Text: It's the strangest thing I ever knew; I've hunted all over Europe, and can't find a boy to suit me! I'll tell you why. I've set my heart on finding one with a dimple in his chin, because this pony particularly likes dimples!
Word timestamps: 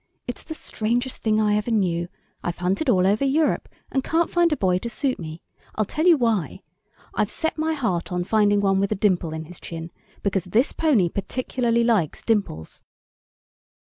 It's 0.27 0.41
the 0.41 0.55
strangest 0.55 1.21
thing 1.21 1.39
I 1.39 1.55
ever 1.55 1.69
knew; 1.69 2.07
I've 2.43 2.57
hunted 2.57 2.89
all 2.89 3.05
over 3.05 3.23
Europe, 3.23 3.69
and 3.91 4.03
can't 4.03 4.31
find 4.31 4.51
a 4.51 4.57
boy 4.57 4.79
to 4.79 4.89
suit 4.89 5.19
me! 5.19 5.43
I'll 5.75 5.85
tell 5.85 6.07
you 6.07 6.17
why. 6.17 6.63
I've 7.13 7.29
set 7.29 7.55
my 7.55 7.73
heart 7.75 8.11
on 8.11 8.23
finding 8.23 8.61
one 8.61 8.79
with 8.79 8.91
a 8.91 8.95
dimple 8.95 9.31
in 9.31 9.45
his 9.45 9.59
chin, 9.59 9.91
because 10.23 10.45
this 10.45 10.71
pony 10.73 11.07
particularly 11.07 11.83
likes 11.83 12.23
dimples! 12.23 12.81